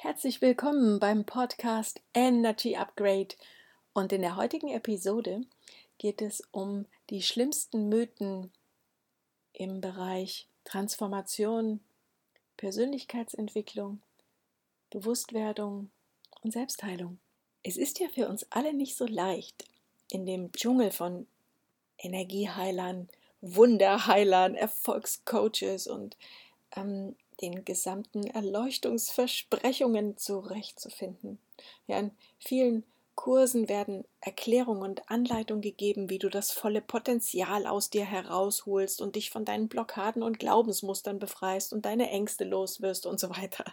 [0.00, 3.34] Herzlich willkommen beim Podcast Energy Upgrade.
[3.94, 5.40] Und in der heutigen Episode
[5.98, 8.52] geht es um die schlimmsten Mythen
[9.52, 11.80] im Bereich Transformation,
[12.56, 14.00] Persönlichkeitsentwicklung,
[14.90, 15.90] Bewusstwerdung
[16.42, 17.18] und Selbstheilung.
[17.64, 19.64] Es ist ja für uns alle nicht so leicht,
[20.12, 21.26] in dem Dschungel von
[21.98, 23.08] Energieheilern,
[23.40, 26.16] Wunderheilern, Erfolgscoaches und
[26.76, 31.38] ähm, den gesamten Erleuchtungsversprechungen zurechtzufinden.
[31.86, 37.90] Ja, in vielen Kursen werden Erklärungen und Anleitungen gegeben, wie du das volle Potenzial aus
[37.90, 43.18] dir herausholst und dich von deinen Blockaden und Glaubensmustern befreist und deine Ängste loswirst und
[43.18, 43.64] so weiter.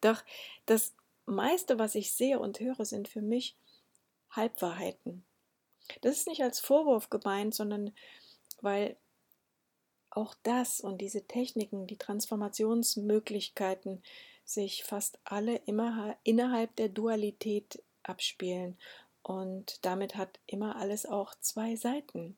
[0.00, 0.22] Doch
[0.64, 0.94] das
[1.26, 3.54] meiste, was ich sehe und höre, sind für mich
[4.30, 5.24] Halbwahrheiten.
[6.00, 7.92] Das ist nicht als Vorwurf gemeint, sondern
[8.62, 8.96] weil
[10.10, 14.02] auch das und diese Techniken, die Transformationsmöglichkeiten
[14.44, 18.76] sich fast alle immer innerhalb der Dualität abspielen.
[19.22, 22.36] Und damit hat immer alles auch zwei Seiten.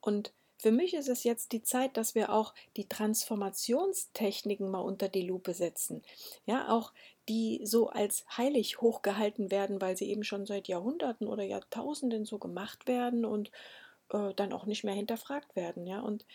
[0.00, 5.08] Und für mich ist es jetzt die Zeit, dass wir auch die Transformationstechniken mal unter
[5.08, 6.02] die Lupe setzen.
[6.44, 6.92] Ja, auch
[7.28, 12.38] die so als heilig hochgehalten werden, weil sie eben schon seit Jahrhunderten oder Jahrtausenden so
[12.38, 13.50] gemacht werden und
[14.10, 15.86] äh, dann auch nicht mehr hinterfragt werden.
[15.86, 16.26] Ja, und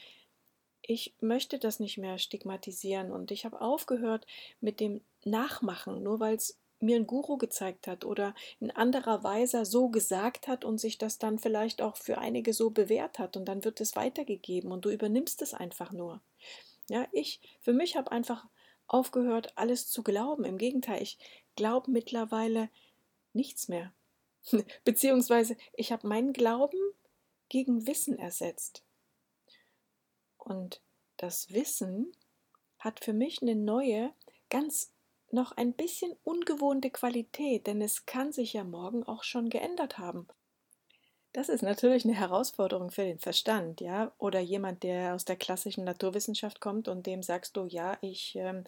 [0.87, 4.25] ich möchte das nicht mehr stigmatisieren und ich habe aufgehört
[4.61, 9.65] mit dem Nachmachen, nur weil es mir ein Guru gezeigt hat oder ein anderer Weiser
[9.65, 13.45] so gesagt hat und sich das dann vielleicht auch für einige so bewährt hat und
[13.45, 16.21] dann wird es weitergegeben und du übernimmst es einfach nur.
[16.89, 18.45] Ja, ich für mich habe einfach
[18.87, 20.45] aufgehört, alles zu glauben.
[20.45, 21.17] Im Gegenteil, ich
[21.55, 22.69] glaube mittlerweile
[23.33, 23.93] nichts mehr.
[24.83, 26.79] Beziehungsweise ich habe meinen Glauben
[27.49, 28.83] gegen Wissen ersetzt.
[30.45, 30.79] Und
[31.17, 32.13] das Wissen
[32.79, 34.13] hat für mich eine neue,
[34.49, 34.91] ganz
[35.31, 40.27] noch ein bisschen ungewohnte Qualität, denn es kann sich ja morgen auch schon geändert haben.
[41.33, 45.83] Das ist natürlich eine Herausforderung für den Verstand, ja, oder jemand, der aus der klassischen
[45.83, 48.63] Naturwissenschaft kommt und dem sagst du, ja, ich ähm,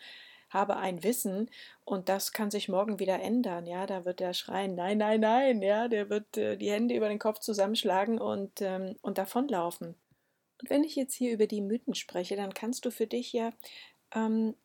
[0.50, 1.50] habe ein Wissen
[1.86, 5.62] und das kann sich morgen wieder ändern, ja, da wird er schreien, nein, nein, nein,
[5.62, 9.96] ja, der wird äh, die Hände über den Kopf zusammenschlagen und, ähm, und davonlaufen.
[10.62, 13.52] Und wenn ich jetzt hier über die Mythen spreche, dann kannst du für dich ja
[14.14, 14.56] ähm,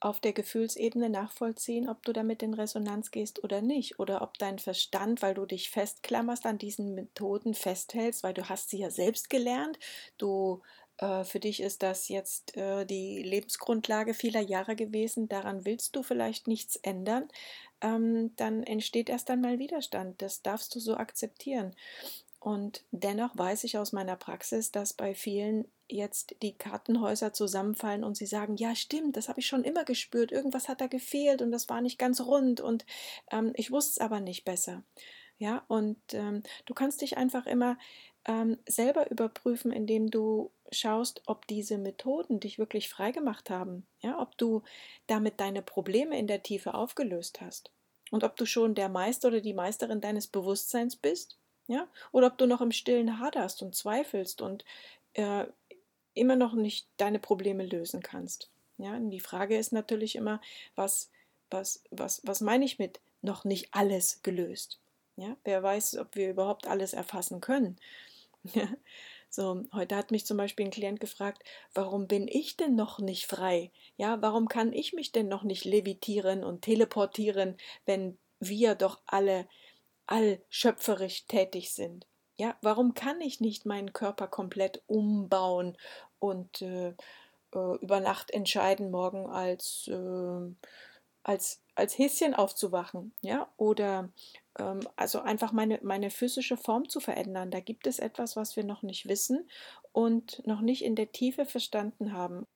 [0.00, 3.98] auf der Gefühlsebene nachvollziehen, ob du damit in Resonanz gehst oder nicht.
[3.98, 8.70] Oder ob dein Verstand, weil du dich festklammerst an diesen Methoden, festhältst, weil du hast
[8.70, 9.78] sie ja selbst gelernt.
[10.16, 10.62] Du
[10.98, 15.28] äh, für dich ist das jetzt äh, die Lebensgrundlage vieler Jahre gewesen.
[15.28, 17.28] Daran willst du vielleicht nichts ändern.
[17.80, 20.20] Ähm, dann entsteht erst einmal Widerstand.
[20.22, 21.74] Das darfst du so akzeptieren.
[22.40, 28.16] Und dennoch weiß ich aus meiner Praxis, dass bei vielen jetzt die Kartenhäuser zusammenfallen und
[28.16, 31.50] sie sagen, ja stimmt, das habe ich schon immer gespürt, irgendwas hat da gefehlt und
[31.50, 32.84] das war nicht ganz rund und
[33.32, 34.84] ähm, ich wusste es aber nicht besser.
[35.38, 37.78] Ja, und ähm, du kannst dich einfach immer
[38.24, 44.36] ähm, selber überprüfen, indem du schaust, ob diese Methoden dich wirklich freigemacht haben, ja, ob
[44.36, 44.62] du
[45.06, 47.72] damit deine Probleme in der Tiefe aufgelöst hast.
[48.10, 51.86] Und ob du schon der Meister oder die Meisterin deines Bewusstseins bist ja?
[52.10, 54.64] Oder ob du noch im Stillen haderst und zweifelst und
[55.14, 55.44] äh,
[56.14, 58.50] immer noch nicht deine Probleme lösen kannst.
[58.78, 58.96] Ja?
[58.96, 60.40] Und die Frage ist natürlich immer,
[60.74, 61.10] was,
[61.50, 64.80] was, was, was meine ich mit noch nicht alles gelöst?
[65.16, 65.36] Ja?
[65.44, 67.78] Wer weiß, ob wir überhaupt alles erfassen können.
[68.54, 68.68] Ja?
[69.30, 71.42] So, heute hat mich zum Beispiel ein Klient gefragt,
[71.74, 73.70] warum bin ich denn noch nicht frei?
[73.98, 79.46] Ja, warum kann ich mich denn noch nicht levitieren und teleportieren, wenn wir doch alle
[80.08, 82.06] allschöpferisch tätig sind.
[82.38, 85.76] Ja, warum kann ich nicht meinen Körper komplett umbauen
[86.18, 86.94] und äh,
[87.54, 90.54] äh, über Nacht entscheiden, morgen als, äh,
[91.22, 93.12] als, als Häschen aufzuwachen?
[93.22, 94.10] Ja, oder
[94.58, 97.50] ähm, also einfach meine, meine physische Form zu verändern.
[97.50, 99.48] Da gibt es etwas, was wir noch nicht wissen
[99.92, 102.46] und noch nicht in der Tiefe verstanden haben.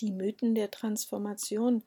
[0.00, 1.82] Die Mythen der Transformation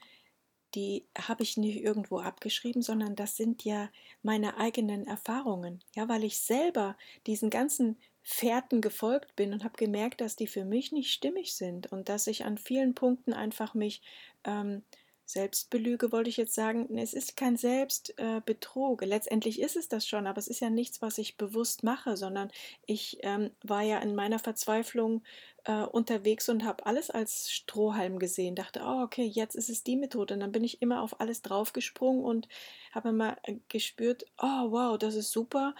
[0.76, 3.90] die habe ich nicht irgendwo abgeschrieben, sondern das sind ja
[4.22, 5.84] meine eigenen Erfahrungen.
[5.96, 10.66] Ja, weil ich selber diesen ganzen Fährten gefolgt bin und habe gemerkt, dass die für
[10.66, 14.02] mich nicht stimmig sind und dass ich an vielen Punkten einfach mich
[14.44, 14.84] ähm,
[15.28, 19.02] Selbstbelüge wollte ich jetzt sagen, es ist kein Selbstbetrug.
[19.02, 22.16] Äh, Letztendlich ist es das schon, aber es ist ja nichts, was ich bewusst mache,
[22.16, 22.50] sondern
[22.86, 25.22] ich ähm, war ja in meiner Verzweiflung
[25.66, 28.56] äh, unterwegs und habe alles als Strohhalm gesehen.
[28.56, 30.34] Dachte, oh, okay, jetzt ist es die Methode.
[30.34, 32.48] Und dann bin ich immer auf alles draufgesprungen und
[32.94, 35.76] habe immer äh, gespürt, oh, wow, das ist super.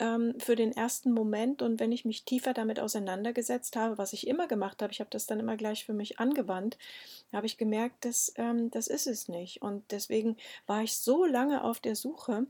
[0.00, 4.26] Ähm, für den ersten Moment und wenn ich mich tiefer damit auseinandergesetzt habe, was ich
[4.26, 6.78] immer gemacht habe, ich habe das dann immer gleich für mich angewandt,
[7.32, 9.62] habe ich gemerkt, dass ähm, das ist es nicht.
[9.62, 10.36] Und deswegen
[10.66, 12.46] war ich so lange auf der Suche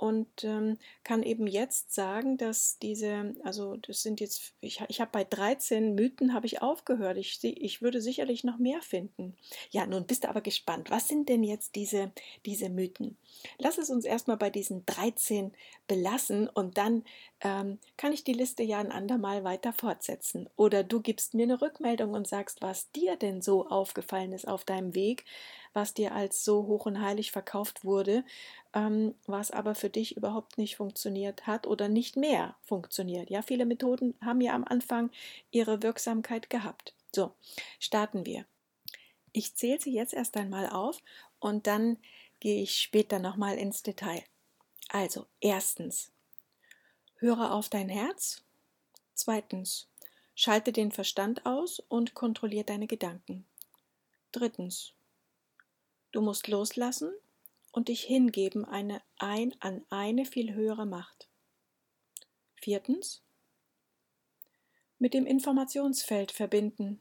[0.00, 5.10] und ähm, kann eben jetzt sagen, dass diese, also das sind jetzt, ich, ich habe
[5.12, 7.18] bei 13 Mythen habe ich aufgehört.
[7.18, 9.36] Ich, ich würde sicherlich noch mehr finden.
[9.70, 10.90] Ja, nun bist du aber gespannt.
[10.90, 12.12] Was sind denn jetzt diese,
[12.46, 13.18] diese Mythen?
[13.58, 15.52] Lass es uns erstmal bei diesen 13
[15.86, 17.04] belassen und dann
[17.42, 20.48] ähm, kann ich die Liste ja ein andermal weiter fortsetzen.
[20.56, 24.64] Oder du gibst mir eine Rückmeldung und sagst, was dir denn so aufgefallen ist auf
[24.64, 25.26] deinem Weg,
[25.72, 28.24] was dir als so hoch und heilig verkauft wurde,
[28.74, 33.30] ähm, was aber für dich überhaupt nicht funktioniert hat oder nicht mehr funktioniert.
[33.30, 35.10] Ja, viele Methoden haben ja am Anfang
[35.50, 36.94] ihre Wirksamkeit gehabt.
[37.14, 37.32] So,
[37.78, 38.44] starten wir.
[39.32, 41.02] Ich zähle sie jetzt erst einmal auf
[41.38, 41.98] und dann
[42.40, 44.22] gehe ich später nochmal ins Detail.
[44.88, 46.10] Also, erstens,
[47.16, 48.42] höre auf dein Herz.
[49.14, 49.88] Zweitens,
[50.34, 53.44] schalte den Verstand aus und kontrolliere deine Gedanken.
[54.32, 54.94] Drittens,
[56.12, 57.12] du musst loslassen
[57.72, 61.28] und dich hingeben eine, ein, an eine viel höhere Macht.
[62.56, 63.22] Viertens,
[64.98, 67.00] mit dem Informationsfeld verbinden.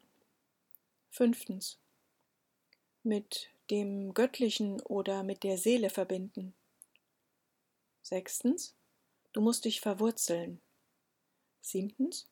[1.12, 1.78] Fünftens,
[3.04, 6.54] mit dem Göttlichen oder mit der Seele verbinden.
[8.02, 8.74] Sechstens,
[9.34, 10.62] du musst dich verwurzeln.
[11.62, 12.28] Siebtens,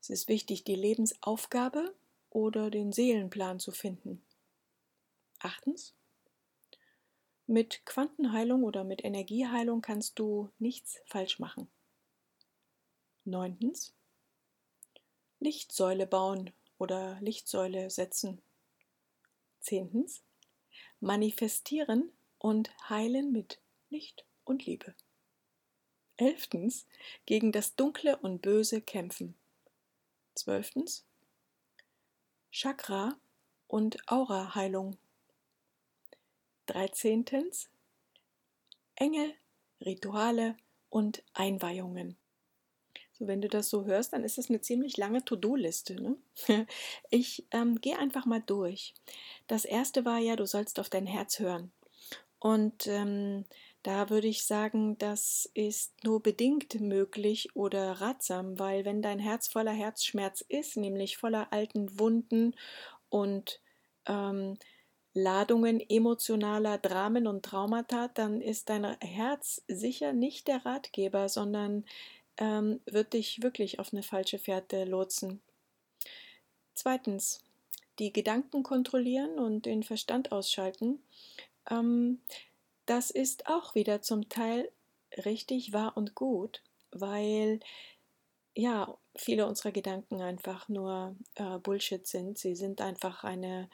[0.00, 1.94] es ist wichtig, die Lebensaufgabe
[2.30, 4.22] oder den Seelenplan zu finden.
[5.44, 5.94] Achtens,
[7.46, 11.68] mit Quantenheilung oder mit Energieheilung kannst du nichts falsch machen.
[13.24, 13.92] Neuntens,
[15.40, 18.40] Lichtsäule bauen oder Lichtsäule setzen.
[19.60, 20.22] Zehntens,
[21.00, 23.60] manifestieren und heilen mit
[23.90, 24.94] Licht und Liebe.
[26.16, 26.86] Elftens,
[27.26, 29.34] gegen das Dunkle und Böse kämpfen.
[30.36, 31.04] Zwölftens,
[32.52, 33.18] Chakra
[33.66, 34.96] und Aura-Heilung
[36.66, 37.24] 13.
[38.96, 39.34] Engel,
[39.80, 40.56] Rituale
[40.90, 42.16] und Einweihungen.
[43.12, 45.96] So, wenn du das so hörst, dann ist es eine ziemlich lange To-Do-Liste.
[45.96, 46.16] Ne?
[47.10, 48.94] Ich ähm, gehe einfach mal durch.
[49.46, 51.72] Das erste war ja, du sollst auf dein Herz hören.
[52.38, 53.44] Und ähm,
[53.82, 59.48] da würde ich sagen, das ist nur bedingt möglich oder ratsam, weil wenn dein Herz
[59.48, 62.54] voller Herzschmerz ist, nämlich voller alten Wunden
[63.08, 63.60] und
[64.06, 64.58] ähm,
[65.14, 71.84] Ladungen emotionaler Dramen und Traumata, dann ist dein Herz sicher nicht der Ratgeber, sondern
[72.38, 75.42] ähm, wird dich wirklich auf eine falsche Fährte lotsen.
[76.74, 77.40] Zweitens,
[77.98, 81.02] die Gedanken kontrollieren und den Verstand ausschalten.
[81.70, 82.20] Ähm,
[82.86, 84.70] das ist auch wieder zum Teil
[85.24, 87.60] richtig wahr und gut, weil
[88.54, 92.38] ja viele unserer Gedanken einfach nur äh, Bullshit sind.
[92.38, 93.68] Sie sind einfach eine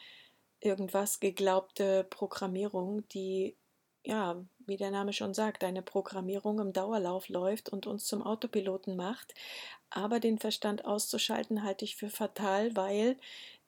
[0.60, 3.56] irgendwas geglaubte Programmierung, die,
[4.04, 8.96] ja, wie der Name schon sagt, eine Programmierung im Dauerlauf läuft und uns zum Autopiloten
[8.96, 9.34] macht.
[9.90, 13.16] Aber den Verstand auszuschalten halte ich für fatal, weil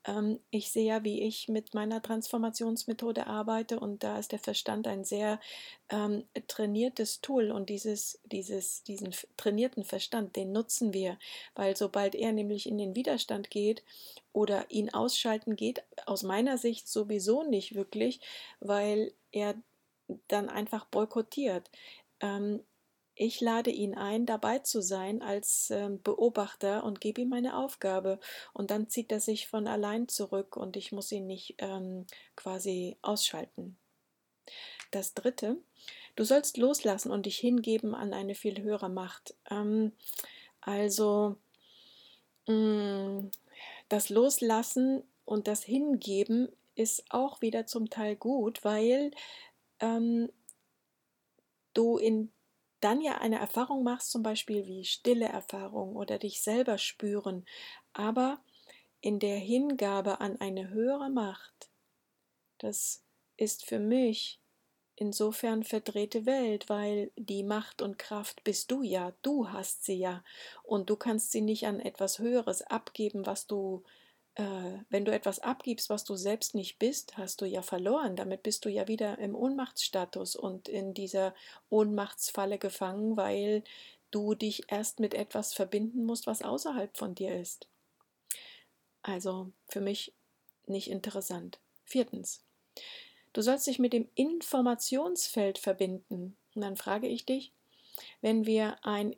[0.04, 4.86] ähm, ich sehe ja, wie ich mit meiner Transformationsmethode arbeite und da ist der Verstand
[4.86, 5.40] ein sehr
[5.90, 11.18] ähm, trainiertes Tool und dieses, dieses, diesen trainierten Verstand, den nutzen wir,
[11.54, 13.82] weil sobald er nämlich in den Widerstand geht
[14.32, 18.20] oder ihn ausschalten geht, aus meiner Sicht sowieso nicht wirklich,
[18.60, 19.54] weil er
[20.28, 21.70] dann einfach boykottiert.
[22.20, 22.60] Ähm,
[23.20, 28.18] ich lade ihn ein, dabei zu sein als äh, Beobachter und gebe ihm meine Aufgabe.
[28.54, 32.96] Und dann zieht er sich von allein zurück und ich muss ihn nicht ähm, quasi
[33.02, 33.76] ausschalten.
[34.90, 35.58] Das Dritte,
[36.16, 39.34] du sollst loslassen und dich hingeben an eine viel höhere Macht.
[39.50, 39.92] Ähm,
[40.62, 41.36] also
[42.46, 43.30] mh, mm,
[43.90, 49.10] das Loslassen und das Hingeben ist auch wieder zum Teil gut, weil
[49.80, 50.32] ähm,
[51.74, 52.32] du in
[52.80, 57.44] dann ja eine Erfahrung machst, zum Beispiel wie stille Erfahrung oder dich selber spüren,
[57.92, 58.42] aber
[59.00, 61.70] in der Hingabe an eine höhere Macht,
[62.58, 63.02] das
[63.36, 64.40] ist für mich
[64.96, 70.22] insofern verdrehte Welt, weil die Macht und Kraft bist du ja, du hast sie ja,
[70.62, 73.82] und du kannst sie nicht an etwas Höheres abgeben, was du
[74.88, 78.16] wenn du etwas abgibst, was du selbst nicht bist, hast du ja verloren.
[78.16, 81.34] Damit bist du ja wieder im Ohnmachtsstatus und in dieser
[81.68, 83.64] Ohnmachtsfalle gefangen, weil
[84.10, 87.68] du dich erst mit etwas verbinden musst, was außerhalb von dir ist.
[89.02, 90.12] Also für mich
[90.66, 91.58] nicht interessant.
[91.84, 92.44] Viertens.
[93.32, 96.36] Du sollst dich mit dem Informationsfeld verbinden.
[96.54, 97.52] Und dann frage ich dich,
[98.20, 99.14] wenn wir ein,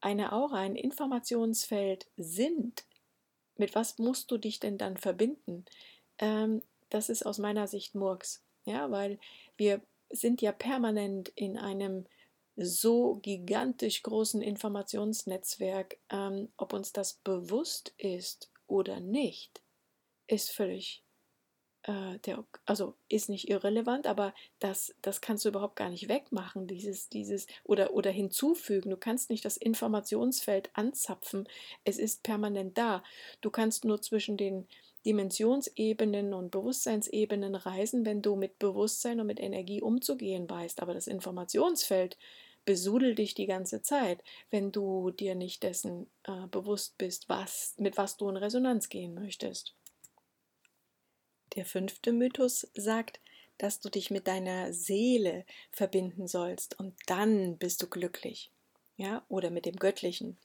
[0.00, 2.84] eine Aura, ein Informationsfeld sind,
[3.56, 5.64] mit was musst du dich denn dann verbinden?
[6.18, 8.42] Ähm, das ist aus meiner Sicht Murks.
[8.64, 9.18] Ja, weil
[9.56, 9.80] wir
[10.10, 12.06] sind ja permanent in einem
[12.56, 19.62] so gigantisch großen Informationsnetzwerk, ähm, ob uns das bewusst ist oder nicht,
[20.26, 21.03] ist völlig,
[21.84, 26.66] äh, der, also ist nicht irrelevant, aber das, das kannst du überhaupt gar nicht wegmachen,
[26.66, 28.90] dieses, dieses oder, oder hinzufügen.
[28.90, 31.48] Du kannst nicht das Informationsfeld anzapfen,
[31.84, 33.02] es ist permanent da.
[33.40, 34.66] Du kannst nur zwischen den
[35.04, 40.80] Dimensionsebenen und Bewusstseinsebenen reisen, wenn du mit Bewusstsein und mit Energie umzugehen weißt.
[40.80, 42.16] Aber das Informationsfeld
[42.64, 47.98] besudelt dich die ganze Zeit, wenn du dir nicht dessen äh, bewusst bist, was, mit
[47.98, 49.74] was du in Resonanz gehen möchtest.
[51.56, 53.20] Der fünfte Mythos sagt,
[53.58, 58.50] dass du dich mit deiner Seele verbinden sollst und dann bist du glücklich.
[58.96, 60.38] Ja, oder mit dem Göttlichen.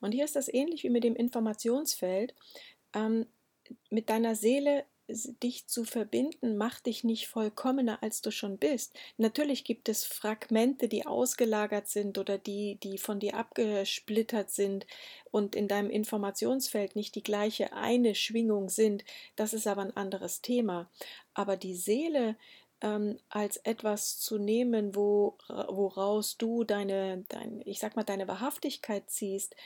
[0.00, 2.34] Und hier ist das ähnlich wie mit dem Informationsfeld.
[2.94, 3.26] Ähm,
[3.90, 8.92] mit deiner Seele dich zu verbinden, macht dich nicht vollkommener, als du schon bist.
[9.16, 14.86] Natürlich gibt es Fragmente, die ausgelagert sind oder die, die von dir abgesplittert sind
[15.30, 19.04] und in deinem Informationsfeld nicht die gleiche eine Schwingung sind.
[19.36, 20.90] Das ist aber ein anderes Thema.
[21.32, 22.36] Aber die Seele
[22.80, 29.10] ähm, als etwas zu nehmen, wo, woraus du deine, dein, ich sag mal, deine Wahrhaftigkeit
[29.10, 29.56] ziehst,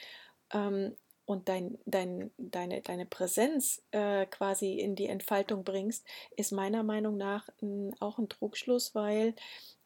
[0.53, 6.05] ähm, und dein, dein, deine, deine Präsenz äh, quasi in die Entfaltung bringst,
[6.37, 9.35] ist meiner Meinung nach m, auch ein Trugschluss, weil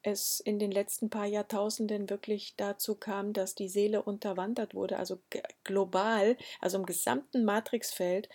[0.03, 4.99] es in den letzten paar Jahrtausenden wirklich dazu kam, dass die Seele unterwandert wurde.
[4.99, 5.19] Also
[5.65, 8.29] global, also im gesamten Matrixfeld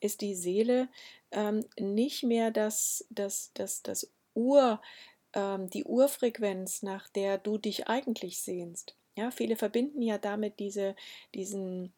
[0.00, 0.88] ist die Seele
[1.30, 4.80] ähm, nicht mehr das, das, das, das Ur,
[5.32, 8.94] ähm, die Urfrequenz, nach der du dich eigentlich sehnst.
[9.16, 10.94] Ja, viele verbinden ja damit diese,
[11.34, 11.94] diesen,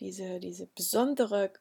[0.00, 1.52] diese, diese besondere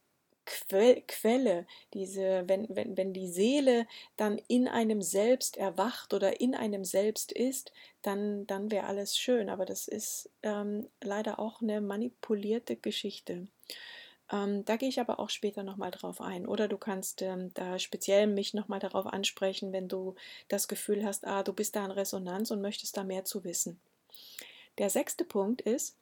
[0.45, 3.85] Quelle, diese, wenn, wenn, wenn die Seele
[4.17, 9.49] dann in einem selbst erwacht oder in einem selbst ist, dann, dann wäre alles schön.
[9.49, 13.47] Aber das ist ähm, leider auch eine manipulierte Geschichte.
[14.31, 16.47] Ähm, da gehe ich aber auch später nochmal drauf ein.
[16.47, 20.15] Oder du kannst ähm, da speziell mich nochmal darauf ansprechen, wenn du
[20.47, 23.79] das Gefühl hast, ah, du bist da in Resonanz und möchtest da mehr zu wissen.
[24.77, 25.95] Der sechste Punkt ist,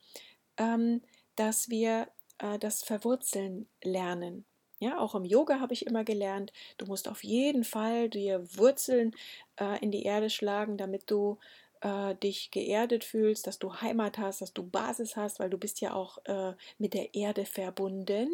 [0.58, 1.01] ähm,
[1.36, 2.08] dass wir
[2.39, 4.46] äh, das Verwurzeln lernen.
[4.79, 9.15] Ja, auch im Yoga habe ich immer gelernt, du musst auf jeden Fall dir Wurzeln
[9.60, 11.39] äh, in die Erde schlagen, damit du
[11.82, 15.82] äh, dich geerdet fühlst, dass du Heimat hast, dass du Basis hast, weil du bist
[15.82, 18.29] ja auch äh, mit der Erde verbunden.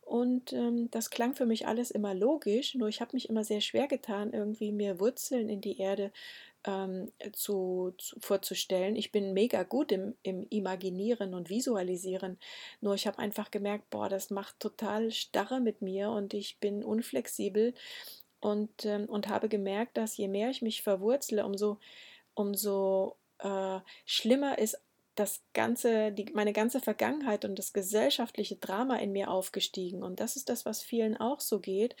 [0.00, 3.62] Und ähm, das klang für mich alles immer logisch, nur ich habe mich immer sehr
[3.62, 6.12] schwer getan, irgendwie mir Wurzeln in die Erde
[6.64, 8.96] ähm, zu, zu, vorzustellen.
[8.96, 12.38] Ich bin mega gut im, im Imaginieren und Visualisieren,
[12.80, 16.84] nur ich habe einfach gemerkt, boah, das macht total starre mit mir und ich bin
[16.84, 17.74] unflexibel
[18.40, 21.78] und, ähm, und habe gemerkt, dass je mehr ich mich verwurzle, umso,
[22.34, 24.78] umso äh, schlimmer ist
[25.14, 30.02] das ganze, die, meine ganze Vergangenheit und das gesellschaftliche Drama in mir aufgestiegen.
[30.02, 31.94] Und das ist das, was vielen auch so geht.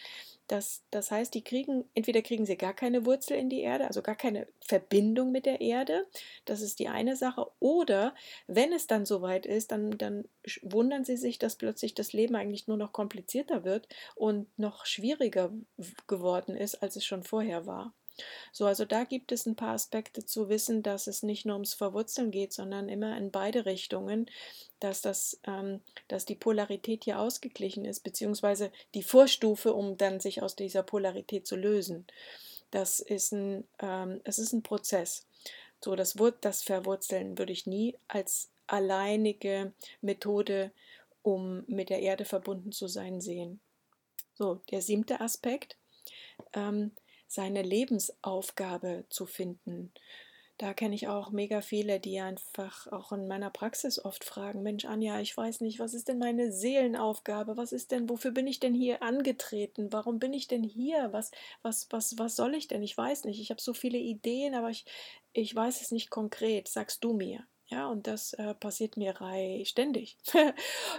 [0.48, 4.02] Das, das heißt, die kriegen, entweder kriegen sie gar keine Wurzel in die Erde, also
[4.02, 6.06] gar keine Verbindung mit der Erde.
[6.44, 7.46] Das ist die eine Sache.
[7.60, 8.14] Oder
[8.46, 10.24] wenn es dann soweit ist, dann, dann
[10.62, 15.52] wundern sie sich, dass plötzlich das Leben eigentlich nur noch komplizierter wird und noch schwieriger
[16.08, 17.94] geworden ist, als es schon vorher war.
[18.52, 21.74] So, also da gibt es ein paar Aspekte zu wissen, dass es nicht nur ums
[21.74, 24.26] Verwurzeln geht, sondern immer in beide Richtungen,
[24.80, 30.42] dass, das, ähm, dass die Polarität hier ausgeglichen ist, beziehungsweise die Vorstufe, um dann sich
[30.42, 32.06] aus dieser Polarität zu lösen.
[32.70, 35.26] Das ist ein, ähm, es ist ein Prozess.
[35.82, 40.72] So, das, das Verwurzeln würde ich nie als alleinige Methode,
[41.22, 43.60] um mit der Erde verbunden zu sein, sehen.
[44.34, 45.76] So, der siebte Aspekt.
[46.52, 46.92] Ähm,
[47.34, 49.92] seine Lebensaufgabe zu finden.
[50.56, 54.84] Da kenne ich auch mega viele, die einfach auch in meiner Praxis oft fragen, Mensch,
[54.84, 57.56] Anja, ich weiß nicht, was ist denn meine Seelenaufgabe?
[57.56, 59.92] Was ist denn, wofür bin ich denn hier angetreten?
[59.92, 61.12] Warum bin ich denn hier?
[61.12, 62.84] Was, was, was, was soll ich denn?
[62.84, 63.40] Ich weiß nicht.
[63.40, 64.84] Ich habe so viele Ideen, aber ich,
[65.32, 66.68] ich weiß es nicht konkret.
[66.68, 67.44] Sagst du mir.
[67.66, 69.14] Ja, und das äh, passiert mir
[69.64, 70.18] ständig.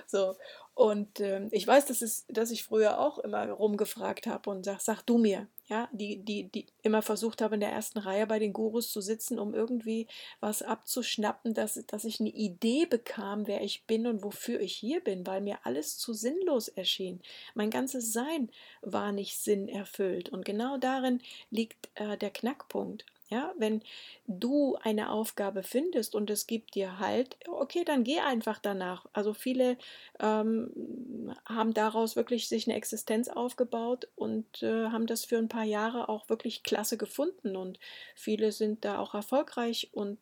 [0.08, 0.36] so.
[0.74, 4.82] Und äh, ich weiß, dass, es, dass ich früher auch immer rumgefragt habe und sag,
[4.82, 8.38] sag du mir, ja, die, die, die immer versucht habe, in der ersten Reihe bei
[8.38, 10.08] den Gurus zu sitzen, um irgendwie
[10.40, 15.00] was abzuschnappen, dass, dass ich eine Idee bekam, wer ich bin und wofür ich hier
[15.00, 17.22] bin, weil mir alles zu sinnlos erschien.
[17.56, 18.50] Mein ganzes Sein
[18.82, 20.30] war nicht sinnerfüllt.
[20.30, 23.06] Und genau darin liegt äh, der Knackpunkt.
[23.28, 23.82] Ja, wenn
[24.28, 29.08] du eine Aufgabe findest und es gibt dir halt, okay, dann geh einfach danach.
[29.14, 29.78] Also viele
[30.20, 35.64] ähm, haben daraus wirklich sich eine Existenz aufgebaut und äh, haben das für ein paar
[35.64, 37.80] Jahre auch wirklich klasse gefunden und
[38.16, 40.20] viele sind da auch erfolgreich und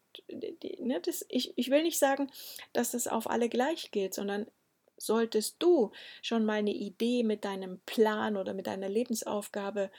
[0.80, 2.32] ne, das, ich, ich will nicht sagen,
[2.72, 4.48] dass das auf alle gleich gilt, sondern
[4.96, 5.92] solltest du
[6.22, 9.90] schon mal eine Idee mit deinem Plan oder mit deiner Lebensaufgabe äh,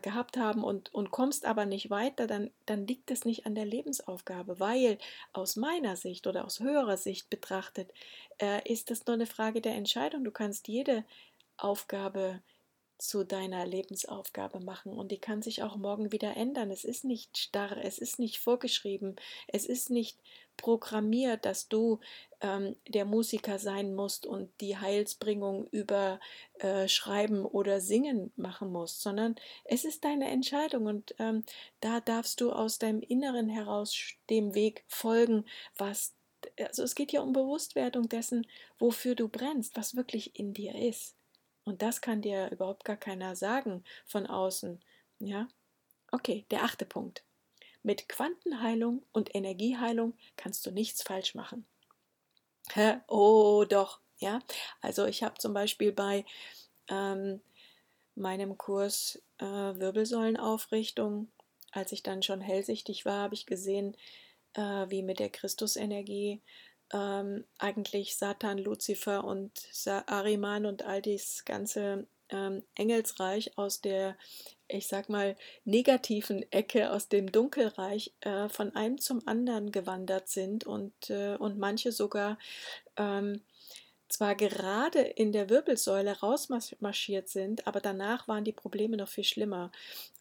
[0.00, 3.66] gehabt haben und, und kommst aber nicht weiter, dann, dann liegt es nicht an der
[3.66, 4.98] Lebensaufgabe, weil
[5.32, 7.92] aus meiner Sicht oder aus höherer Sicht betrachtet,
[8.38, 10.24] äh, ist das nur eine Frage der Entscheidung.
[10.24, 11.04] Du kannst jede
[11.58, 12.42] Aufgabe
[12.98, 16.70] zu deiner Lebensaufgabe machen und die kann sich auch morgen wieder ändern.
[16.70, 19.16] Es ist nicht starr, es ist nicht vorgeschrieben,
[19.48, 20.18] es ist nicht
[20.56, 22.00] programmiert, dass du
[22.40, 26.20] ähm, der Musiker sein musst und die Heilsbringung über
[26.58, 31.44] äh, Schreiben oder Singen machen musst, sondern es ist deine Entscheidung und ähm,
[31.80, 33.94] da darfst du aus deinem Inneren heraus
[34.30, 35.44] dem Weg folgen,
[35.76, 36.14] was
[36.60, 38.46] also es geht ja um Bewusstwerdung dessen,
[38.78, 41.16] wofür du brennst, was wirklich in dir ist.
[41.66, 44.80] Und das kann dir überhaupt gar keiner sagen von außen.
[45.18, 45.48] Ja?
[46.12, 47.24] Okay, der achte Punkt.
[47.82, 51.66] Mit Quantenheilung und Energieheilung kannst du nichts falsch machen.
[52.72, 52.98] Hä?
[53.08, 54.00] Oh, doch.
[54.18, 54.38] Ja,
[54.80, 56.24] also ich habe zum Beispiel bei
[56.88, 57.40] ähm,
[58.14, 61.28] meinem Kurs äh, Wirbelsäulenaufrichtung,
[61.72, 63.96] als ich dann schon hellsichtig war, habe ich gesehen,
[64.54, 66.40] äh, wie mit der Christusenergie
[66.92, 69.52] ähm, eigentlich Satan, Luzifer und
[70.06, 74.16] Ariman und all dieses ganze ähm, Engelsreich aus der,
[74.68, 80.64] ich sag mal, negativen Ecke, aus dem Dunkelreich äh, von einem zum anderen gewandert sind
[80.64, 82.38] und, äh, und manche sogar
[82.96, 83.42] ähm,
[84.08, 89.72] zwar gerade in der Wirbelsäule rausmarschiert sind, aber danach waren die Probleme noch viel schlimmer.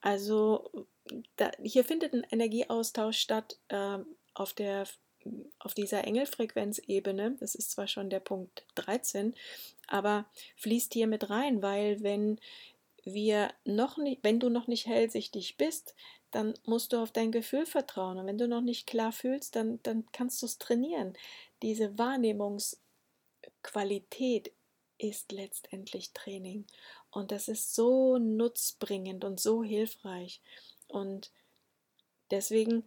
[0.02, 0.88] Also
[1.36, 4.00] da, hier findet ein Energieaustausch statt äh,
[4.34, 4.88] auf der
[5.60, 9.34] auf dieser Engelfrequenzebene, das ist zwar schon der Punkt 13,
[9.88, 10.26] aber
[10.58, 12.40] fließt hier mit rein, weil wenn
[13.04, 15.96] wir noch nicht, wenn du noch nicht hellsichtig bist,
[16.32, 18.18] dann musst du auf dein Gefühl vertrauen.
[18.18, 21.14] Und wenn du noch nicht klar fühlst, dann, dann kannst du es trainieren.
[21.62, 24.52] Diese Wahrnehmungsqualität
[24.98, 26.66] ist letztendlich Training.
[27.10, 30.42] Und das ist so nutzbringend und so hilfreich.
[30.88, 31.32] Und
[32.32, 32.84] deswegen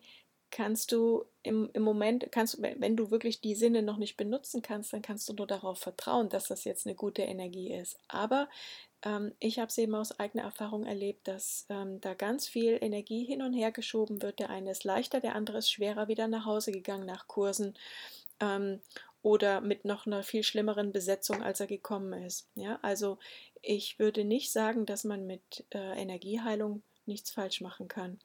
[0.50, 4.92] kannst du im, im Moment, kannst wenn du wirklich die Sinne noch nicht benutzen kannst,
[4.92, 7.98] dann kannst du nur darauf vertrauen, dass das jetzt eine gute Energie ist.
[8.08, 8.48] Aber
[9.02, 13.24] ähm, ich habe es eben aus eigener Erfahrung erlebt, dass ähm, da ganz viel Energie
[13.24, 14.38] hin und her geschoben wird.
[14.38, 17.74] Der eine ist leichter, der andere ist schwerer wieder nach Hause gegangen nach Kursen.
[18.40, 18.80] Ähm,
[19.22, 22.48] oder mit noch einer viel schlimmeren Besetzung, als er gekommen ist.
[22.54, 23.18] Ja, also
[23.62, 28.20] ich würde nicht sagen, dass man mit äh, Energieheilung nichts falsch machen kann.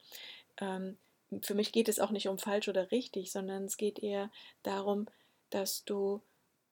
[0.60, 0.96] Ähm,
[1.42, 4.30] für mich geht es auch nicht um falsch oder richtig, sondern es geht eher
[4.62, 5.06] darum,
[5.50, 6.22] dass du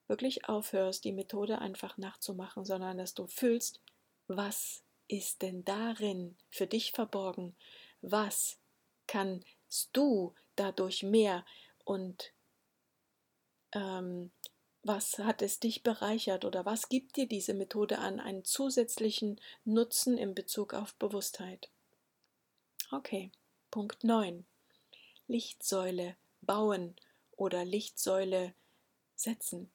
[0.08, 3.80] wirklich aufhörst, die Methode einfach nachzumachen, sondern dass du fühlst,
[4.28, 7.56] was ist denn darin für dich verborgen?
[8.00, 8.58] Was
[9.06, 11.44] kannst du dadurch mehr
[11.84, 12.32] und
[13.72, 14.30] ähm,
[14.82, 20.18] was hat es dich bereichert oder was gibt dir diese Methode an einen zusätzlichen Nutzen
[20.18, 21.70] in Bezug auf Bewusstheit?
[22.90, 23.30] Okay,
[23.72, 24.44] Punkt 9.
[25.28, 26.94] Lichtsäule bauen
[27.36, 28.52] oder Lichtsäule
[29.16, 29.70] setzen.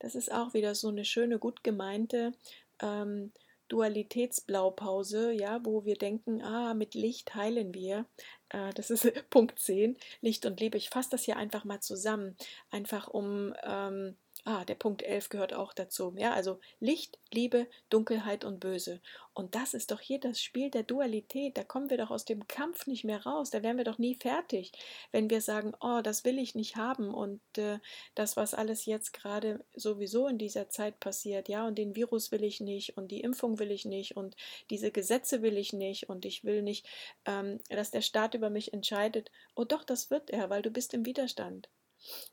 [0.00, 2.32] Das ist auch wieder so eine schöne, gut gemeinte
[2.80, 3.32] ähm,
[3.68, 8.06] Dualitätsblaupause, ja, wo wir denken, ah, mit Licht heilen wir.
[8.48, 10.76] Äh, das ist Punkt 10, Licht und Liebe.
[10.76, 12.36] Ich fasse das hier einfach mal zusammen,
[12.72, 16.14] einfach um ähm, Ah, der Punkt 11 gehört auch dazu.
[16.18, 19.00] Ja, also Licht, Liebe, Dunkelheit und Böse.
[19.34, 21.56] Und das ist doch hier das Spiel der Dualität.
[21.56, 23.50] Da kommen wir doch aus dem Kampf nicht mehr raus.
[23.50, 24.72] Da wären wir doch nie fertig,
[25.12, 27.78] wenn wir sagen, oh, das will ich nicht haben und äh,
[28.16, 32.42] das, was alles jetzt gerade sowieso in dieser Zeit passiert, ja, und den Virus will
[32.42, 34.34] ich nicht und die Impfung will ich nicht und
[34.70, 36.84] diese Gesetze will ich nicht und ich will nicht,
[37.26, 39.30] ähm, dass der Staat über mich entscheidet.
[39.54, 41.68] Oh doch, das wird er, weil du bist im Widerstand.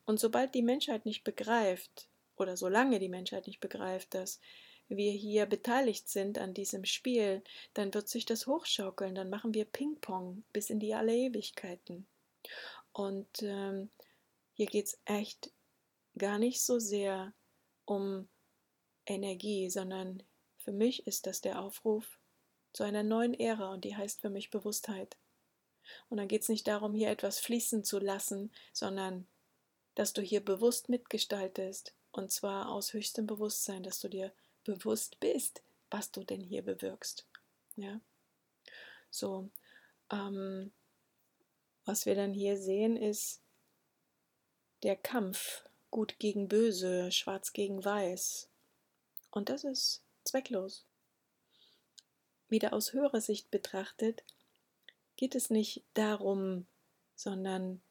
[0.05, 4.39] Und sobald die Menschheit nicht begreift, oder solange die Menschheit nicht begreift, dass
[4.87, 9.65] wir hier beteiligt sind an diesem Spiel, dann wird sich das hochschaukeln, dann machen wir
[9.65, 12.07] Ping-Pong bis in die alle Ewigkeiten.
[12.91, 13.89] Und ähm,
[14.55, 15.51] hier geht es echt
[16.17, 17.33] gar nicht so sehr
[17.85, 18.27] um
[19.05, 20.23] Energie, sondern
[20.57, 22.19] für mich ist das der Aufruf
[22.73, 25.17] zu einer neuen Ära und die heißt für mich Bewusstheit.
[26.09, 29.27] Und dann geht es nicht darum, hier etwas fließen zu lassen, sondern
[29.99, 34.31] dass du hier bewusst mitgestaltest und zwar aus höchstem Bewusstsein, dass du dir
[34.63, 37.27] bewusst bist, was du denn hier bewirkst.
[37.75, 37.99] Ja,
[39.09, 39.49] so.
[40.09, 40.71] Ähm,
[41.83, 43.41] was wir dann hier sehen, ist
[44.83, 48.47] der Kampf gut gegen böse, schwarz gegen weiß.
[49.31, 50.85] Und das ist zwecklos.
[52.47, 54.23] Wieder aus höherer Sicht betrachtet,
[55.17, 56.67] geht es nicht darum,
[57.17, 57.81] sondern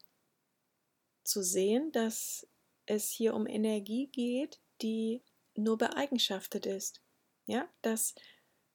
[1.29, 2.47] zu sehen, dass
[2.87, 5.23] es hier um Energie geht, die
[5.55, 7.03] nur beeigenschaftet ist.
[7.47, 8.15] Ja, dass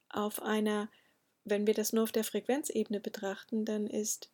[0.09, 0.89] auf einer,
[1.43, 4.31] wenn wir das nur auf der Frequenzebene betrachten, dann ist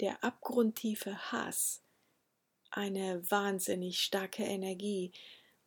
[0.00, 1.82] der abgrundtiefe Hass
[2.70, 5.12] eine wahnsinnig starke Energie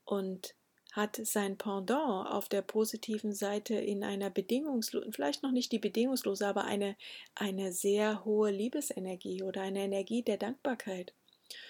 [0.06, 0.56] und
[0.91, 6.45] hat sein Pendant auf der positiven Seite in einer bedingungslosen, vielleicht noch nicht die bedingungslose,
[6.45, 6.97] aber eine,
[7.34, 11.13] eine sehr hohe Liebesenergie oder eine Energie der Dankbarkeit.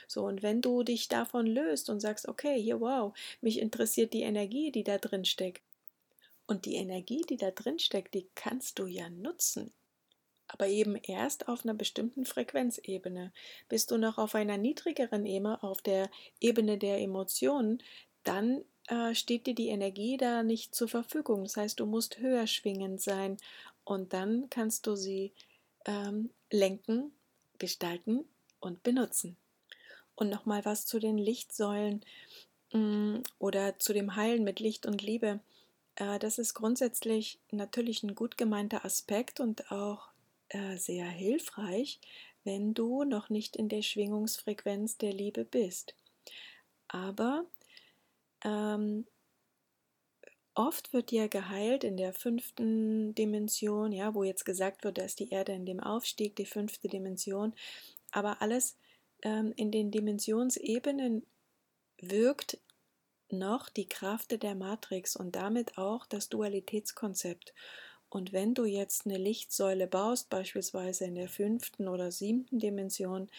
[0.08, 4.22] So, und wenn du dich davon löst und sagst, okay, hier, wow, mich interessiert die
[4.22, 5.62] Energie, die da drin steckt.
[6.48, 9.72] Und die Energie, die da drin steckt, die kannst du ja nutzen.
[10.48, 13.32] Aber eben erst auf einer bestimmten Frequenzebene.
[13.70, 16.10] Bist du noch auf einer niedrigeren Ebene, auf der
[16.42, 17.82] Ebene der Emotionen,
[18.24, 21.44] dann äh, steht dir die Energie da nicht zur Verfügung.
[21.44, 23.38] Das heißt, du musst höher schwingend sein
[23.84, 25.32] und dann kannst du sie
[25.86, 27.12] ähm, lenken,
[27.58, 28.26] gestalten
[28.60, 29.38] und benutzen.
[30.22, 32.06] Und nochmal was zu den Lichtsäulen
[32.74, 35.40] mm, oder zu dem Heilen mit Licht und Liebe.
[35.96, 40.10] Äh, das ist grundsätzlich natürlich ein gut gemeinter Aspekt und auch
[40.50, 42.00] äh, sehr hilfreich,
[42.44, 45.96] wenn du noch nicht in der Schwingungsfrequenz der Liebe bist.
[46.88, 47.48] Aber
[48.44, 49.08] ähm,
[50.54, 55.30] oft wird ja geheilt in der fünften Dimension, ja, wo jetzt gesagt wird, dass die
[55.30, 57.56] Erde in dem Aufstieg, die fünfte Dimension,
[58.12, 58.78] aber alles
[59.22, 61.26] in den Dimensionsebenen
[62.00, 62.58] wirkt
[63.30, 67.54] noch die Kraft der Matrix und damit auch das Dualitätskonzept.
[68.10, 73.30] Und wenn du jetzt eine Lichtsäule baust, beispielsweise in der fünften oder siebten Dimension,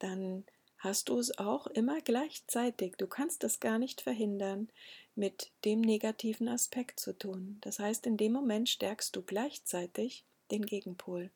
[0.00, 0.44] dann
[0.78, 4.68] hast du es auch immer gleichzeitig, du kannst es gar nicht verhindern,
[5.14, 7.58] mit dem negativen Aspekt zu tun.
[7.60, 11.30] Das heißt, in dem Moment stärkst du gleichzeitig den Gegenpol.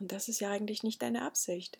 [0.00, 1.78] Und das ist ja eigentlich nicht deine Absicht.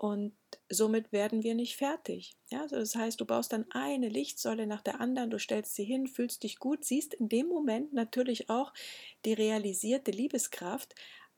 [0.00, 0.34] Und
[0.70, 2.34] somit werden wir nicht fertig.
[2.48, 5.84] Ja, also das heißt, du baust dann eine Lichtsäule nach der anderen, du stellst sie
[5.84, 8.72] hin, fühlst dich gut, siehst in dem Moment natürlich auch
[9.26, 10.94] die realisierte Liebeskraft,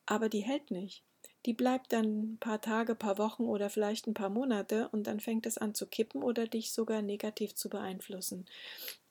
[0.07, 1.03] aber die hält nicht.
[1.45, 5.19] Die bleibt dann ein paar Tage, paar Wochen oder vielleicht ein paar Monate und dann
[5.19, 8.47] fängt es an zu kippen oder dich sogar negativ zu beeinflussen.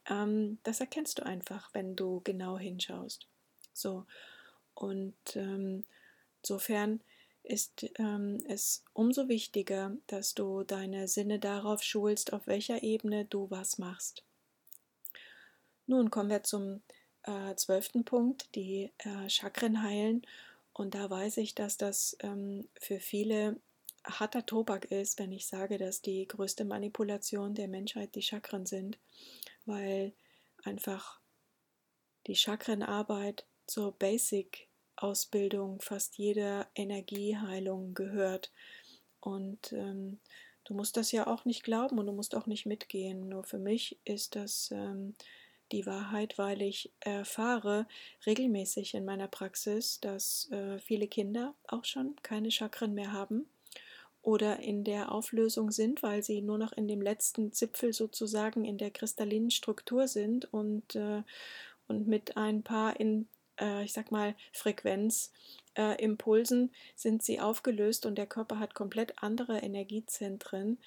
[0.10, 3.28] Ähm, das erkennst du einfach, wenn du genau hinschaust.
[3.74, 4.06] So.
[4.76, 5.84] Und ähm,
[6.42, 7.02] insofern
[7.44, 13.50] ist ähm, es umso wichtiger, dass du deine Sinne darauf schulst, auf welcher Ebene du
[13.50, 14.24] was machst.
[15.88, 16.82] Nun kommen wir zum
[17.24, 20.26] äh, zwölften Punkt, die äh, Chakren heilen.
[20.74, 23.60] Und da weiß ich, dass das ähm, für viele
[24.04, 28.98] harter Tobak ist, wenn ich sage, dass die größte Manipulation der Menschheit die Chakren sind,
[29.66, 30.14] weil
[30.64, 31.20] einfach
[32.28, 34.68] die Chakrenarbeit zur Basic
[35.02, 38.52] Ausbildung fast jeder Energieheilung gehört.
[39.20, 40.20] Und ähm,
[40.64, 43.30] du musst das ja auch nicht glauben und du musst auch nicht mitgehen.
[43.30, 45.16] Nur für mich ist das ähm,
[45.72, 47.88] die Wahrheit, weil ich erfahre
[48.26, 53.48] regelmäßig in meiner Praxis, dass äh, viele Kinder auch schon keine Chakren mehr haben
[54.22, 58.78] oder in der Auflösung sind, weil sie nur noch in dem letzten Zipfel sozusagen in
[58.78, 61.24] der kristallinen Struktur sind und, äh,
[61.88, 63.28] und mit ein paar in
[63.60, 69.60] äh, ich sag mal, Frequenzimpulsen äh, sind sie aufgelöst und der Körper hat komplett andere
[69.60, 70.78] Energiezentren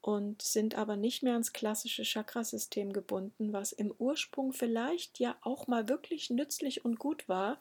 [0.00, 5.66] und sind aber nicht mehr ans klassische Chakrasystem gebunden, was im Ursprung vielleicht ja auch
[5.66, 7.58] mal wirklich nützlich und gut war,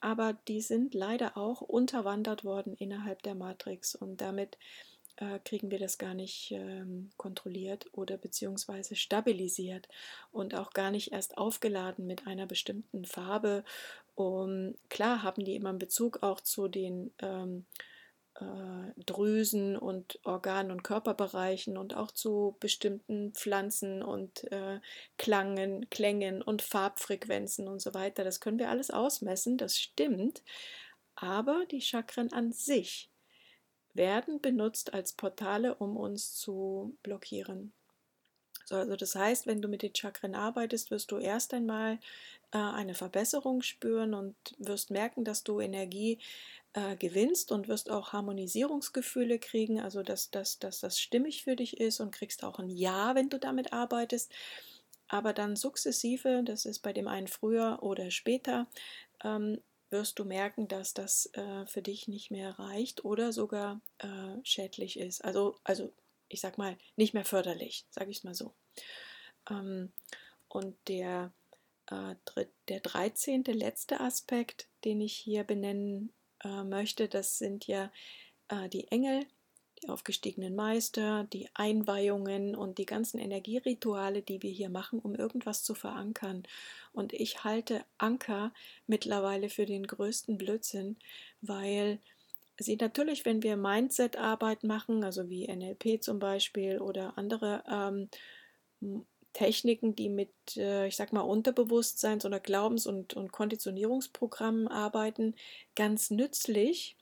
[0.00, 4.58] aber die sind leider auch unterwandert worden innerhalb der Matrix und damit
[5.20, 9.88] äh, kriegen wir das gar nicht ähm, kontrolliert oder beziehungsweise stabilisiert
[10.32, 13.64] und auch gar nicht erst aufgeladen mit einer bestimmten Farbe.
[14.14, 17.66] Um, klar haben die immer einen Bezug auch zu den ähm,
[18.34, 24.80] äh, Drüsen und Organen und Körperbereichen und auch zu bestimmten Pflanzen und äh,
[25.18, 28.24] Klangen, Klängen und Farbfrequenzen und so weiter.
[28.24, 30.42] Das können wir alles ausmessen, das stimmt.
[31.14, 33.09] Aber die Chakren an sich
[33.94, 37.72] werden benutzt als Portale, um uns zu blockieren.
[38.64, 41.98] So, also das heißt, wenn du mit den Chakren arbeitest, wirst du erst einmal
[42.52, 46.18] äh, eine Verbesserung spüren und wirst merken, dass du Energie
[46.74, 51.80] äh, gewinnst und wirst auch Harmonisierungsgefühle kriegen, also dass, dass, dass das stimmig für dich
[51.80, 54.30] ist und kriegst auch ein Ja, wenn du damit arbeitest.
[55.08, 58.68] Aber dann sukzessive, das ist bei dem einen früher oder später,
[59.24, 64.36] ähm, wirst du merken, dass das äh, für dich nicht mehr reicht oder sogar äh,
[64.42, 65.24] schädlich ist.
[65.24, 65.92] Also, also
[66.28, 68.54] ich sag mal, nicht mehr förderlich, sage ich es mal so.
[69.48, 69.92] Ähm,
[70.48, 71.32] und der,
[71.86, 72.14] äh,
[72.68, 73.44] der 13.
[73.44, 76.12] letzte Aspekt, den ich hier benennen
[76.44, 77.92] äh, möchte, das sind ja
[78.48, 79.26] äh, die Engel,
[79.82, 85.62] die aufgestiegenen Meister, die Einweihungen und die ganzen Energierituale, die wir hier machen, um irgendwas
[85.62, 86.42] zu verankern.
[86.92, 88.52] Und ich halte Anker
[88.86, 90.96] mittlerweile für den größten Blödsinn,
[91.40, 91.98] weil
[92.58, 98.08] sie natürlich, wenn wir Mindset-Arbeit machen, also wie NLP zum Beispiel oder andere ähm,
[99.32, 105.34] Techniken, die mit, äh, ich sag mal, Unterbewusstseins- oder Glaubens- und, und Konditionierungsprogrammen arbeiten,
[105.76, 106.96] ganz nützlich.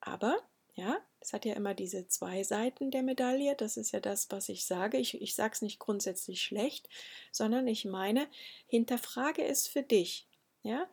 [0.00, 0.36] Aber,
[0.78, 3.56] ja, es hat ja immer diese zwei Seiten der Medaille.
[3.56, 4.96] Das ist ja das, was ich sage.
[4.98, 6.88] Ich, ich sage es nicht grundsätzlich schlecht,
[7.32, 8.28] sondern ich meine,
[8.68, 10.28] hinterfrage es für dich.
[10.64, 10.88] Ja,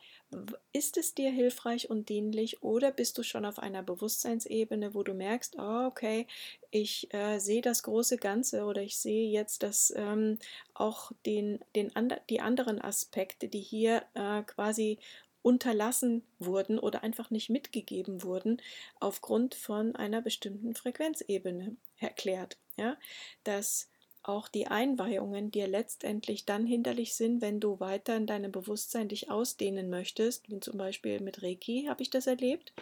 [0.74, 5.14] ist es dir hilfreich und dienlich oder bist du schon auf einer Bewusstseinsebene, wo du
[5.14, 6.28] merkst, oh, okay,
[6.70, 10.38] ich äh, sehe das große Ganze oder ich sehe jetzt, dass ähm,
[10.76, 15.00] auch den, den and die anderen Aspekte, die hier äh, quasi
[15.46, 18.60] unterlassen wurden oder einfach nicht mitgegeben wurden,
[19.00, 22.58] aufgrund von einer bestimmten Frequenzebene erklärt.
[22.78, 22.98] Ja,
[23.44, 23.90] dass
[24.24, 29.30] auch die Einweihungen dir letztendlich dann hinderlich sind, wenn du weiter in deinem Bewusstsein dich
[29.30, 32.74] ausdehnen möchtest, wie zum Beispiel mit Reiki habe ich das erlebt.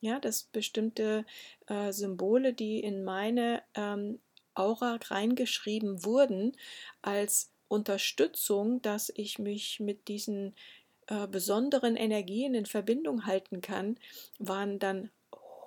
[0.00, 1.24] Ja, dass bestimmte
[1.66, 4.20] äh, Symbole, die in meine ähm,
[4.54, 6.52] Aura reingeschrieben wurden,
[7.00, 10.54] als Unterstützung, dass ich mich mit diesen
[11.12, 13.98] äh, besonderen Energien in Verbindung halten kann,
[14.38, 15.10] waren dann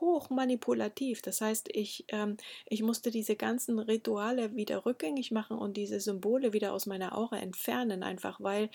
[0.02, 1.22] hoch manipulativ.
[1.22, 6.52] Das heißt, ich, ähm, ich musste diese ganzen Rituale wieder rückgängig machen und diese Symbole
[6.52, 8.72] wieder aus meiner Aura entfernen, einfach weil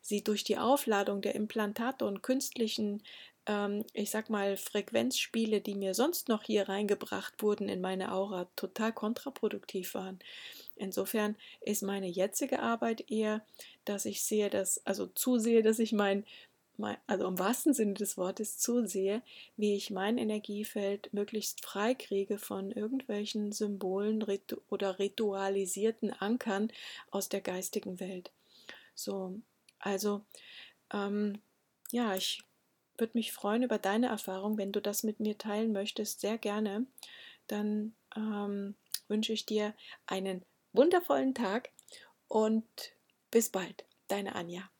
[0.00, 3.02] sie durch die Aufladung der Implantate und künstlichen,
[3.46, 8.46] ähm, ich sag mal, Frequenzspiele, die mir sonst noch hier reingebracht wurden in meine Aura,
[8.54, 10.20] total kontraproduktiv waren.
[10.76, 13.44] Insofern ist meine jetzige Arbeit eher,
[13.84, 16.24] dass ich sehe, dass, also zusehe, dass ich mein
[17.06, 19.22] also im wahrsten Sinne des Wortes zusehe,
[19.56, 24.24] wie ich mein Energiefeld möglichst frei kriege von irgendwelchen Symbolen
[24.68, 26.72] oder ritualisierten Ankern
[27.10, 28.32] aus der geistigen Welt.
[28.94, 29.40] So,
[29.78, 30.24] also
[30.92, 31.40] ähm,
[31.90, 32.42] ja, ich
[32.98, 36.86] würde mich freuen über deine Erfahrung, wenn du das mit mir teilen möchtest, sehr gerne.
[37.46, 38.76] Dann ähm,
[39.08, 39.74] wünsche ich dir
[40.06, 41.70] einen wundervollen Tag
[42.28, 42.64] und
[43.30, 44.71] bis bald, deine Anja.